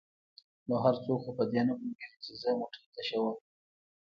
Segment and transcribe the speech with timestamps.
[0.35, 3.35] ـ نو هر څوک خو په دې نه پوهېږي چې زه مټۍ تشوم.